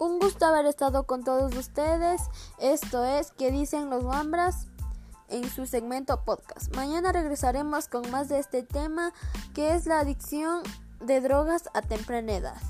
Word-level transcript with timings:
Un 0.00 0.18
gusto 0.18 0.46
haber 0.46 0.66
estado 0.66 1.04
con 1.04 1.22
todos 1.22 1.54
ustedes. 1.56 2.20
Esto 2.58 3.04
es 3.04 3.32
¿Qué 3.32 3.50
dicen 3.50 3.90
los 3.90 4.04
Wambras? 4.04 4.66
en 5.28 5.48
su 5.48 5.66
segmento 5.66 6.22
podcast. 6.24 6.74
Mañana 6.76 7.10
regresaremos 7.10 7.88
con 7.88 8.08
más 8.10 8.28
de 8.28 8.38
este 8.38 8.62
tema 8.62 9.12
que 9.54 9.74
es 9.74 9.86
la 9.86 10.00
adicción 10.00 10.62
de 11.00 11.20
drogas 11.20 11.70
a 11.74 11.82
temprana 11.82 12.34
edad. 12.34 12.60